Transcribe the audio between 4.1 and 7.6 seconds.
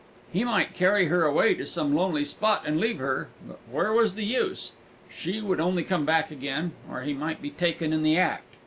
the use? She would only come back again; or he might be